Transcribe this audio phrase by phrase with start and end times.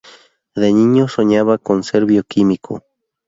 [0.61, 2.73] De niño soñaba con ser bioquímico.